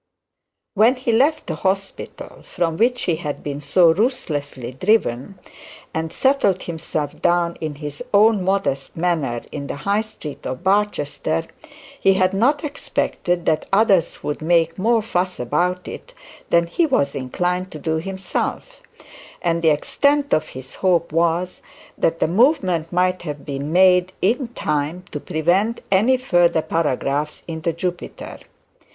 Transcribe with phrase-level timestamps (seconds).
[0.73, 5.37] When he left the hospital from which he had been so ruthlessly driven,
[5.93, 11.45] and settled himself down in his own modest manner in the High Street of Barchester,
[11.99, 16.15] he had not expected that others would make more fuss about it
[16.49, 18.81] than he was inclined to do himself;
[19.39, 21.61] and the extent of his hope was,
[21.95, 27.61] that the movement might have been made in time to prevent any further paragraphs in
[27.61, 28.39] the Jupiter.